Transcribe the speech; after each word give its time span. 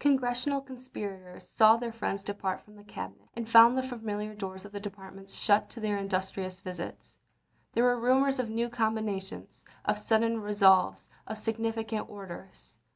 Congressional 0.00 0.60
conspirators 0.60 1.48
saw 1.48 1.76
their 1.76 1.92
friends 1.92 2.24
depart 2.24 2.60
from 2.60 2.74
the 2.74 2.82
Cabinet, 2.82 3.28
and 3.36 3.48
found 3.48 3.78
the 3.78 3.84
familiar 3.84 4.34
doors 4.34 4.64
of 4.64 4.72
the 4.72 4.80
departments 4.80 5.36
shut 5.36 5.70
to 5.70 5.78
their 5.78 5.96
industrious 5.96 6.58
visits. 6.58 7.16
There 7.72 7.84
were 7.84 8.00
rumors 8.00 8.40
of 8.40 8.50
new 8.50 8.68
combinations, 8.68 9.64
of 9.84 9.96
sudden 9.96 10.40
resolves, 10.40 11.08
of 11.28 11.38
significant 11.38 12.10
orders. 12.10 12.78